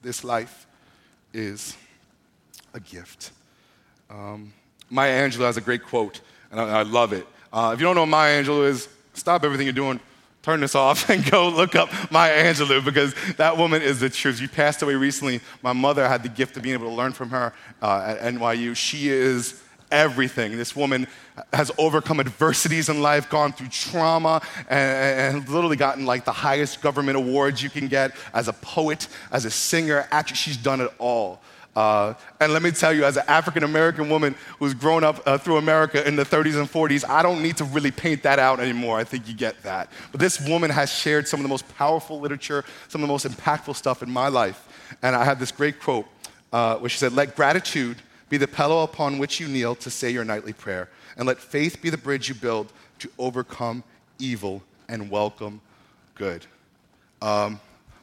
[0.01, 0.67] this life
[1.35, 1.77] is
[2.73, 3.33] a gift.
[4.09, 4.55] Um,
[4.89, 7.27] Maya Angelou has a great quote, and I, I love it.
[7.53, 10.01] Uh, if you don't know what Maya Angelou is, stop everything you're doing,
[10.43, 14.39] turn this off, and go look up Maya Angelou because that woman is the truth.
[14.39, 15.43] She passed away recently.
[15.63, 18.75] My mother had the gift of being able to learn from her uh, at NYU.
[18.75, 20.57] She is everything.
[20.57, 21.07] This woman
[21.53, 26.83] has overcome adversities in life, gone through trauma, and, and, literally gotten like the highest
[26.83, 30.07] government awards you can get as a poet, as a singer.
[30.11, 31.41] Actually, she's done it all.
[31.77, 35.39] Uh, and let me tell you, as an African American woman who's grown up uh,
[35.39, 38.59] through America in the 30s and 40s, I don't need to really paint that out
[38.59, 38.99] anymore.
[38.99, 39.89] I think you get that.
[40.11, 43.29] But this woman has shared some of the most powerful literature, some of the most
[43.29, 44.67] impactful stuff in my life.
[45.03, 46.07] And I have this great quote
[46.53, 50.11] uh, where she said, Let gratitude be the pillow upon which you kneel to say
[50.11, 53.83] your nightly prayer, and let faith be the bridge you build to overcome
[54.19, 55.61] evil and welcome
[56.15, 56.45] good.
[57.23, 57.61] Um,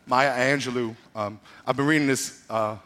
[0.07, 2.77] Maya Angelou, um, I've been reading this uh,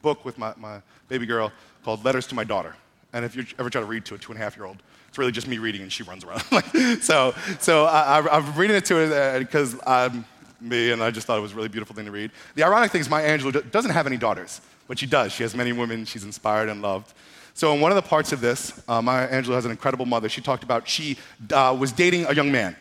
[0.00, 1.52] book with my, my baby girl
[1.84, 2.74] called Letters to My Daughter.
[3.12, 4.82] And if you ever try to read to a two and a half year old,
[5.08, 6.42] it's really just me reading and she runs around.
[7.02, 10.24] so so I, am reading it to her because I'm
[10.60, 12.30] me and I just thought it was a really beautiful thing to read.
[12.54, 15.32] The ironic thing is, Maya Angelou doesn't have any daughters, but she does.
[15.32, 17.12] She has many women she's inspired and loved.
[17.54, 20.28] So in one of the parts of this, uh, Maya Angelou has an incredible mother.
[20.28, 21.18] She talked about she
[21.52, 22.76] uh, was dating a young man.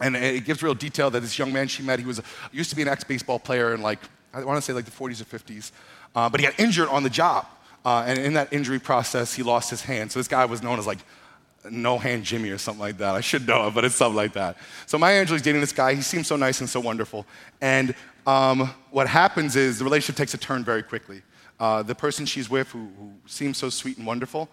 [0.00, 2.20] And it gives real detail that this young man she met, he was
[2.52, 4.00] used to be an ex-baseball player in like,
[4.34, 5.70] I want to say like the 40s or 50s.
[6.14, 7.46] Uh, but he got injured on the job.
[7.84, 10.10] Uh, and in that injury process, he lost his hand.
[10.10, 10.98] So this guy was known as like
[11.70, 13.14] no hand Jimmy or something like that.
[13.14, 14.56] I should know it, but it's something like that.
[14.86, 15.94] So Maya Angelou's dating this guy.
[15.94, 17.26] He seems so nice and so wonderful.
[17.60, 17.94] And
[18.26, 21.22] um, what happens is the relationship takes a turn very quickly.
[21.58, 24.48] Uh, the person she's with, who, who, seems so sweet and wonderful,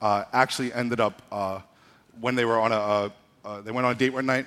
[0.00, 1.60] uh, actually ended up uh,
[2.20, 3.08] when they were on a uh,
[3.44, 4.46] uh, they went on a date one night.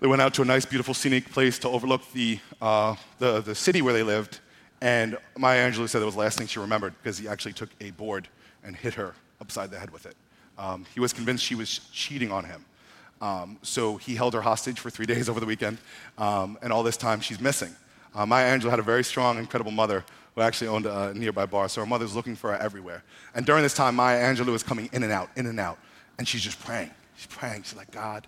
[0.00, 3.54] They went out to a nice, beautiful, scenic place to overlook the, uh, the, the
[3.54, 4.38] city where they lived.
[4.80, 7.68] And Maya Angelou said it was the last thing she remembered because he actually took
[7.80, 8.28] a board
[8.64, 10.14] and hit her upside the head with it.
[10.56, 12.64] Um, he was convinced she was cheating on him.
[13.20, 15.78] Um, so he held her hostage for three days over the weekend,
[16.16, 17.74] um, and all this time she's missing.
[18.14, 21.68] Uh, Maya Angelou had a very strong, incredible mother who actually owned a nearby bar,
[21.68, 23.02] so her mother's looking for her everywhere.
[23.34, 25.78] And during this time, Maya Angelou is coming in and out, in and out,
[26.18, 26.90] and she's just praying.
[27.16, 27.64] She's praying.
[27.64, 28.26] She's like, God,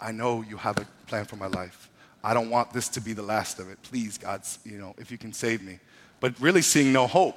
[0.00, 1.90] I know you have a plan for my life.
[2.22, 3.80] I don't want this to be the last of it.
[3.82, 5.78] Please, God, you know, if you can save me
[6.20, 7.36] but really seeing no hope.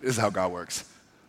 [0.00, 0.84] This is how God works.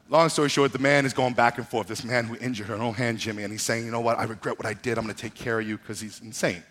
[0.09, 1.87] Long story short, the man is going back and forth.
[1.87, 4.17] This man who injured her, no hand Jimmy, and he's saying, You know what?
[4.17, 4.97] I regret what I did.
[4.97, 6.63] I'm going to take care of you because he's insane.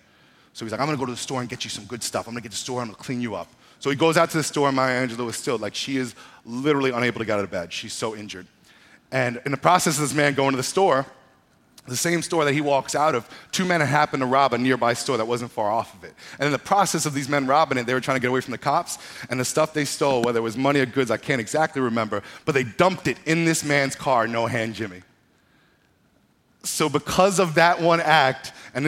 [0.58, 2.26] So he's like, I'm to go to the store and get you some good stuff.
[2.26, 2.82] I'm to get to the store.
[2.82, 3.46] I'm to clean you up.
[3.78, 6.16] So he goes out to the store, and Maya Angelou is still like, she is
[6.44, 7.72] literally unable to get out of bed.
[7.72, 8.44] She's so injured.
[9.12, 11.06] And in the process of this man going to the store,
[11.86, 14.58] the same store that he walks out of, two men had happened to rob a
[14.58, 16.12] nearby store that wasn't far off of it.
[16.40, 18.40] And in the process of these men robbing it, they were trying to get away
[18.40, 18.98] from the cops.
[19.30, 22.24] And the stuff they stole, whether it was money or goods, I can't exactly remember,
[22.44, 25.02] but they dumped it in this man's car, no hand Jimmy.
[26.64, 28.86] So, because of that one act, and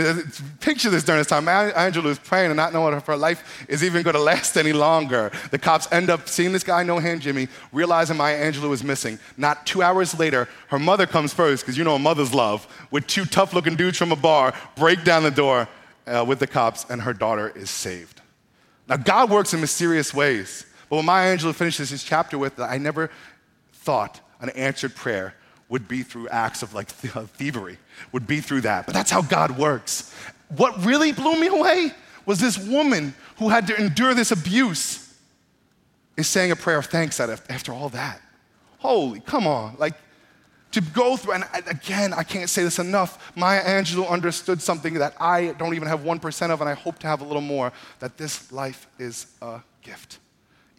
[0.61, 3.83] picture this during this time, Angelou is praying and not knowing if her life is
[3.83, 5.31] even going to last any longer.
[5.51, 9.19] The cops end up seeing this guy, no hand Jimmy, realizing Maya Angelou is missing.
[9.37, 13.07] Not two hours later, her mother comes first, because you know a mother's love, with
[13.07, 15.69] two tough looking dudes from a bar, break down the door
[16.07, 18.21] uh, with the cops, and her daughter is saved.
[18.89, 20.67] Now, God works in mysterious ways.
[20.89, 23.11] But when Maya Angelou finishes his chapter with, I never
[23.73, 25.35] thought an answered prayer
[25.71, 27.79] would be through acts of like thievery,
[28.13, 28.85] would be through that.
[28.85, 30.15] But that's how God works.
[30.57, 31.93] What really blew me away
[32.27, 35.17] was this woman who had to endure this abuse
[36.17, 38.21] is saying a prayer of thanks after all that.
[38.79, 39.77] Holy, come on.
[39.79, 39.95] Like,
[40.73, 43.33] to go through, and again, I can't say this enough.
[43.37, 47.09] Maya Angelou understood something that I don't even have 1% of, and I hope to
[47.09, 50.20] have a little more that this life is a gift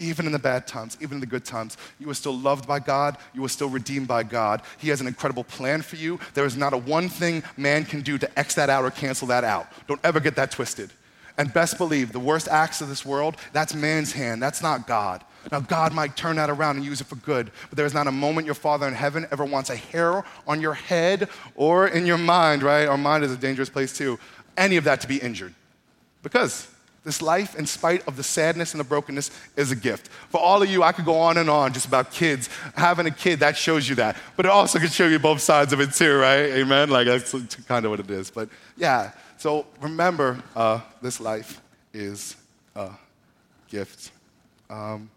[0.02, 1.78] even in the bad times, even in the good times.
[2.00, 3.18] You are still loved by God.
[3.34, 4.64] You are still redeemed by God.
[4.80, 6.20] He has an incredible plan for you.
[6.34, 9.28] There is not a one thing man can do to X that out or cancel
[9.28, 9.68] that out.
[9.88, 10.92] Don't ever get that twisted.
[11.38, 14.42] And best believe the worst acts of this world, that's man's hand.
[14.42, 15.24] That's not God.
[15.52, 18.08] Now, God might turn that around and use it for good, but there is not
[18.08, 22.06] a moment your Father in heaven ever wants a hair on your head or in
[22.06, 22.86] your mind, right?
[22.86, 24.20] Our mind is a dangerous place too.
[24.56, 25.56] Any of that to be injured.
[26.22, 26.71] Because
[27.04, 30.08] this life, in spite of the sadness and the brokenness, is a gift.
[30.30, 32.48] For all of you, I could go on and on just about kids.
[32.76, 34.18] Having a kid, that shows you that.
[34.36, 36.52] But it also can show you both sides of it too, right?
[36.52, 36.90] Amen?
[36.90, 37.32] Like, that's
[37.66, 38.30] kind of what it is.
[38.30, 41.60] But yeah, so remember, uh, this life
[41.92, 42.36] is
[42.76, 42.92] a
[43.68, 44.12] gift.
[44.70, 45.10] Um,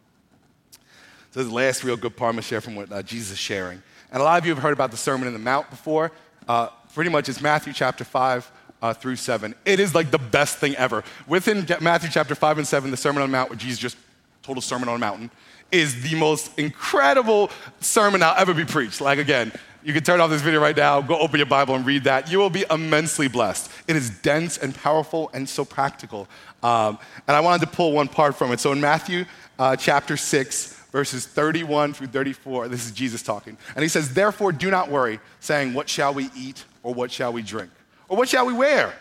[1.33, 3.39] so this last real good part I'm going to share from what uh, Jesus is
[3.39, 3.83] sharing.
[4.11, 6.13] And a lot of you have heard about the Sermon on the Mount before.
[6.49, 8.51] Uh, pretty much it's Matthew chapter 5,
[8.85, 9.55] uh, through 7.
[9.65, 11.05] It is like the best thing ever.
[11.27, 13.97] Within Matthew chapter 5 and 7, the Sermon on the Mount, where Jesus just
[14.47, 15.31] a sermon on a mountain,
[15.73, 19.01] is the most incredible sermon I'll ever be preached.
[19.01, 21.87] Like, again, you can turn off this video right now, go open your Bible and
[21.87, 22.31] read that.
[22.31, 23.71] You will be immensely blessed.
[23.89, 26.29] It is dense and powerful and so practical.
[26.63, 28.61] Um, and I wanted to pull one part from it.
[28.61, 29.25] So in Matthew
[29.59, 32.69] uh, chapter 6, verses 31 through 34.
[32.69, 33.57] This is Jesus talking.
[33.75, 37.33] And he says, Therefore, do not worry, saying, What shall we eat, or what shall
[37.33, 37.71] we drink,
[38.09, 38.95] or what shall we wear?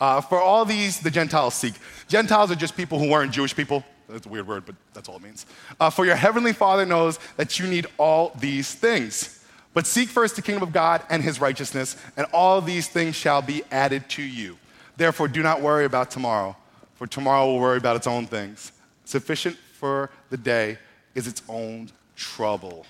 [0.00, 1.74] Uh, for all these, the Gentiles seek.
[2.08, 3.84] Gentiles are just people who weren't Jewish people.
[4.08, 5.46] That's a weird word, but that's all it means.
[5.80, 9.44] Uh, for your heavenly Father knows that you need all these things.
[9.72, 13.42] But seek first the kingdom of God and his righteousness, and all these things shall
[13.42, 14.58] be added to you.
[14.96, 16.56] Therefore, do not worry about tomorrow,
[16.94, 18.72] for tomorrow will worry about its own things.
[19.04, 20.78] Sufficient for the day
[21.14, 22.86] is its own trouble.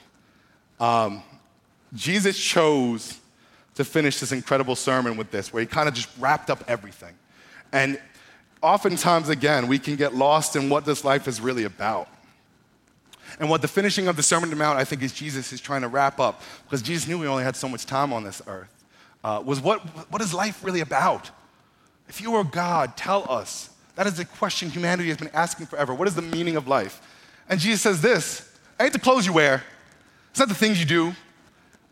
[0.79, 1.23] Um,
[1.95, 3.19] Jesus chose
[3.75, 7.15] to finish this incredible sermon with this, where he kind of just wrapped up everything.
[7.73, 8.01] And
[8.63, 12.09] oftentimes, again, we can get lost in what this life is really about.
[13.41, 15.61] And what the finishing of the Sermon on the Mount, I think, is Jesus is
[15.61, 18.41] trying to wrap up, because Jesus knew we only had so much time on this
[18.47, 18.85] earth,
[19.25, 21.31] uh, was what, what is life really about?
[22.09, 23.71] If you are God, tell us.
[23.97, 25.95] That is the question humanity has been asking forever.
[25.95, 27.01] What is the meaning of life?
[27.49, 29.63] And Jesus says this ain't the clothes you wear,
[30.31, 31.15] it's not the things you do,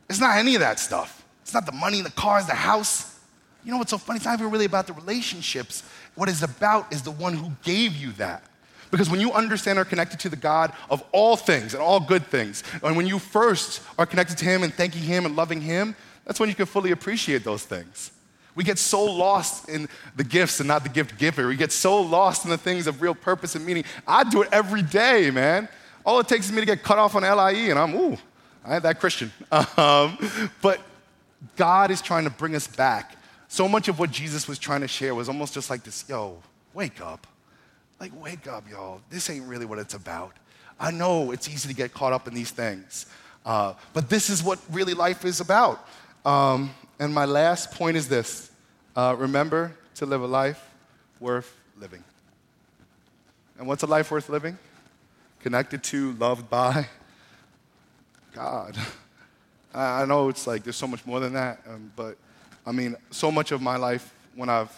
[0.08, 1.21] it's not any of that stuff.
[1.52, 3.20] It's not the money, the cars, the house.
[3.62, 4.16] You know what's so funny?
[4.16, 5.82] It's not even really about the relationships.
[6.14, 8.42] What it's about is the one who gave you that.
[8.90, 12.26] Because when you understand are connected to the God of all things and all good
[12.26, 15.94] things, and when you first are connected to Him and thanking Him and loving Him,
[16.24, 18.12] that's when you can fully appreciate those things.
[18.54, 21.46] We get so lost in the gifts and not the gift giver.
[21.48, 23.84] We get so lost in the things of real purpose and meaning.
[24.08, 25.68] I do it every day, man.
[26.02, 28.16] All it takes is me to get cut off on LIE, and I'm, ooh,
[28.64, 29.30] I ain't that Christian.
[29.76, 30.16] Um,
[30.62, 30.80] but
[31.56, 33.16] God is trying to bring us back.
[33.48, 36.38] So much of what Jesus was trying to share was almost just like this yo,
[36.74, 37.26] wake up.
[38.00, 39.00] Like, wake up, y'all.
[39.10, 40.32] This ain't really what it's about.
[40.80, 43.06] I know it's easy to get caught up in these things,
[43.46, 45.86] uh, but this is what really life is about.
[46.24, 48.50] Um, and my last point is this
[48.96, 50.68] uh, remember to live a life
[51.20, 52.02] worth living.
[53.58, 54.58] And what's a life worth living?
[55.40, 56.88] Connected to, loved by
[58.34, 58.76] God.
[59.74, 62.16] I know it's like there's so much more than that, um, but
[62.66, 64.70] I mean, so much of my life when I've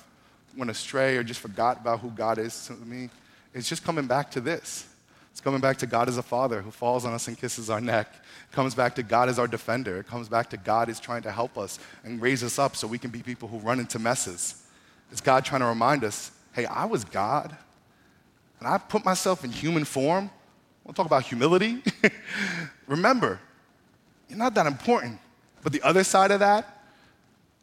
[0.57, 3.11] went astray or just forgot about who God is to me,
[3.53, 4.87] it's just coming back to this.
[5.33, 7.81] It's coming back to God as a father who falls on us and kisses our
[7.81, 8.09] neck.
[8.15, 9.99] It comes back to God as our defender.
[9.99, 12.87] It comes back to God is trying to help us and raise us up so
[12.87, 14.63] we can be people who run into messes.
[15.11, 17.57] It's God trying to remind us hey, I was God,
[18.61, 20.31] and I put myself in human form.
[20.85, 21.83] We'll talk about humility.
[22.87, 23.41] Remember,
[24.35, 25.21] you're not that important.
[25.63, 26.83] But the other side of that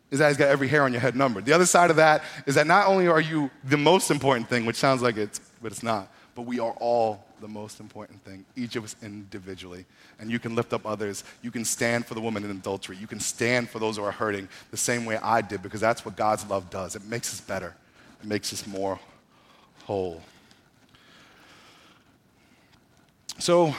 [0.09, 1.45] is that he's got every hair on your head numbered.
[1.45, 4.65] The other side of that is that not only are you the most important thing,
[4.65, 8.45] which sounds like it's, but it's not, but we are all the most important thing,
[8.55, 9.85] each of us individually.
[10.19, 11.25] And you can lift up others.
[11.41, 12.95] You can stand for the woman in adultery.
[12.95, 16.05] You can stand for those who are hurting the same way I did because that's
[16.05, 16.95] what God's love does.
[16.95, 17.75] It makes us better,
[18.21, 18.97] it makes us more
[19.83, 20.21] whole.
[23.39, 23.75] So,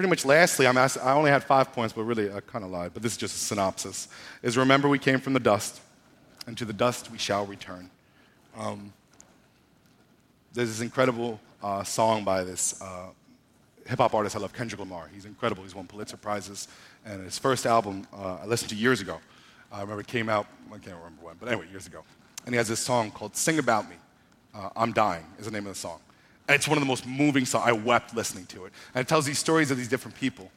[0.00, 2.70] pretty much lastly, I'm asked, I only had five points, but really I kind of
[2.70, 4.08] lied, but this is just a synopsis,
[4.42, 5.78] is remember we came from the dust,
[6.46, 7.90] and to the dust we shall return.
[8.56, 8.94] Um,
[10.54, 13.08] there's this incredible uh, song by this uh,
[13.86, 15.10] hip hop artist I love, Kendrick Lamar.
[15.12, 15.64] He's incredible.
[15.64, 16.68] He's won Pulitzer Prizes.
[17.04, 19.18] And his first album uh, I listened to years ago.
[19.70, 22.04] I remember it came out, I can't remember when, but anyway, years ago.
[22.46, 23.96] And he has this song called Sing About Me.
[24.54, 26.00] Uh, I'm Dying is the name of the song.
[26.48, 27.64] And it's one of the most moving songs.
[27.66, 28.72] I wept listening to it.
[28.94, 30.50] And it tells these stories of these different people.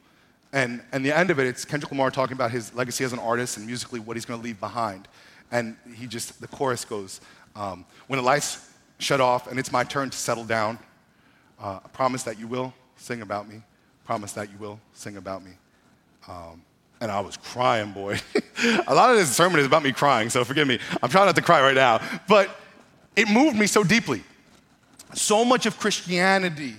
[0.52, 3.18] And, and the end of it, it's Kendrick Lamar talking about his legacy as an
[3.18, 5.08] artist and musically what he's going to leave behind.
[5.50, 7.20] And he just, the chorus goes,
[7.56, 10.78] um, When the lights shut off and it's my turn to settle down,
[11.60, 13.62] uh, I promise that you will sing about me.
[14.04, 15.52] Promise that you will sing about me.
[16.28, 16.62] Um,
[17.00, 18.20] and I was crying, boy.
[18.86, 20.78] a lot of this sermon is about me crying, so forgive me.
[21.02, 22.00] I'm trying not to cry right now.
[22.28, 22.48] But
[23.16, 24.22] it moved me so deeply.
[25.14, 26.74] So much of Christianity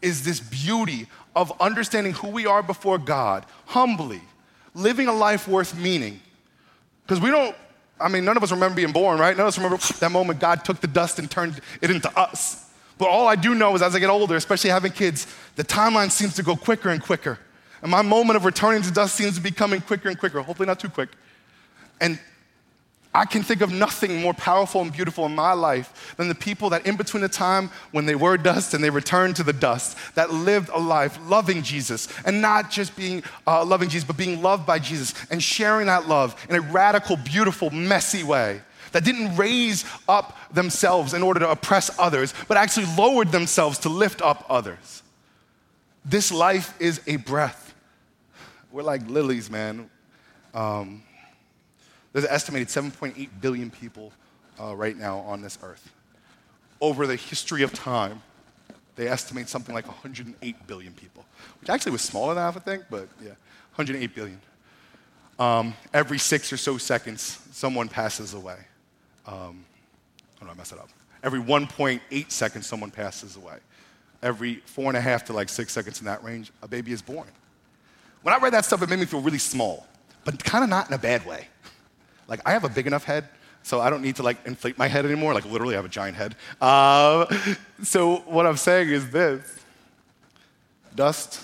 [0.00, 4.20] is this beauty of understanding who we are before God, humbly,
[4.74, 6.20] living a life worth meaning.
[7.04, 7.54] Because we don't,
[8.00, 9.36] I mean, none of us remember being born, right?
[9.36, 12.70] None of us remember that moment God took the dust and turned it into us.
[12.98, 16.10] But all I do know is as I get older, especially having kids, the timeline
[16.10, 17.38] seems to go quicker and quicker.
[17.80, 20.66] And my moment of returning to dust seems to be coming quicker and quicker, hopefully
[20.66, 21.10] not too quick.
[22.00, 22.18] And
[23.14, 26.70] I can think of nothing more powerful and beautiful in my life than the people
[26.70, 29.98] that, in between the time when they were dust and they returned to the dust,
[30.14, 34.40] that lived a life loving Jesus and not just being uh, loving Jesus, but being
[34.40, 39.36] loved by Jesus and sharing that love in a radical, beautiful, messy way that didn't
[39.36, 44.46] raise up themselves in order to oppress others, but actually lowered themselves to lift up
[44.48, 45.02] others.
[46.04, 47.74] This life is a breath.
[48.70, 49.90] We're like lilies, man.
[50.54, 51.02] Um,
[52.12, 54.12] there's an estimated 7.8 billion people
[54.60, 55.90] uh, right now on this earth.
[56.80, 58.22] Over the history of time,
[58.94, 61.24] They estimate something like 108 billion people,
[61.60, 63.30] which actually was smaller than I would think, but yeah,
[63.76, 64.40] 108 billion.
[65.38, 68.58] Um, every six or so seconds, someone passes away.
[69.26, 69.64] Um,
[70.40, 70.90] oh no, I messed it up.
[71.22, 73.56] Every 1.8 seconds, someone passes away.
[74.22, 77.00] Every four and a half to like six seconds in that range, a baby is
[77.00, 77.28] born.
[78.22, 79.86] When I read that stuff, it made me feel really small,
[80.24, 81.48] but kind of not in a bad way.
[82.28, 83.28] Like, I have a big enough head,
[83.62, 85.34] so I don't need to like inflate my head anymore.
[85.34, 86.36] Like, literally, I have a giant head.
[86.60, 87.26] Uh,
[87.82, 89.58] so, what I'm saying is this
[90.94, 91.40] dust,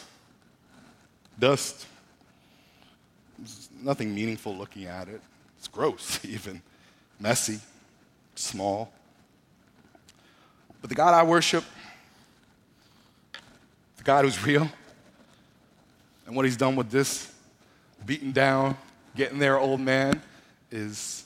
[1.39, 1.87] dust.
[3.39, 5.21] There's nothing meaningful looking at it.
[5.59, 6.63] It's gross, even
[7.19, 7.61] messy,
[8.35, 8.93] small.
[10.81, 11.65] But the God I worship,
[13.97, 14.69] the God who's real,
[16.27, 17.33] and what he's done with this
[18.07, 18.77] beaten down,
[19.17, 20.23] getting there old man
[20.71, 21.25] is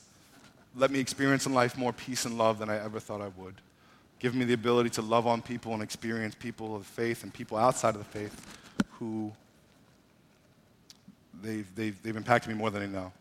[0.76, 3.54] let me experience in life more peace and love than I ever thought I would.
[4.18, 7.58] Give me the ability to love on people and experience people of faith and people
[7.58, 8.58] outside of the faith
[8.98, 9.32] who
[11.42, 13.12] they've, they've, they've impacted me more than I know.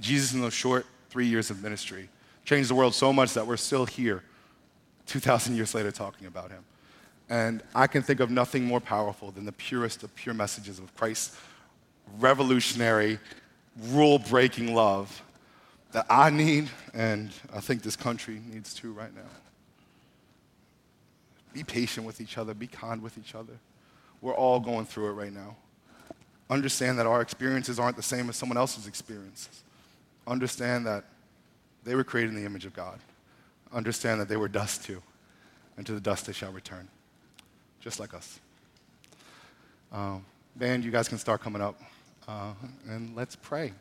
[0.00, 2.08] Jesus, in those short three years of ministry,
[2.44, 4.22] changed the world so much that we're still here
[5.06, 6.64] 2,000 years later talking about him.
[7.28, 10.94] And I can think of nothing more powerful than the purest of pure messages of
[10.96, 11.36] Christ's
[12.18, 13.18] revolutionary,
[13.88, 15.22] rule breaking love
[15.92, 19.22] that I need, and I think this country needs too right now.
[21.52, 23.54] Be patient with each other, be kind with each other.
[24.20, 25.56] We're all going through it right now.
[26.48, 29.62] Understand that our experiences aren't the same as someone else's experiences.
[30.26, 31.04] Understand that
[31.84, 32.98] they were created in the image of God.
[33.72, 35.02] Understand that they were dust too,
[35.76, 36.88] and to the dust they shall return,
[37.80, 38.38] just like us.
[39.92, 40.24] Um,
[40.54, 41.80] band, you guys can start coming up,
[42.30, 42.52] uh,
[42.88, 43.72] and let's pray.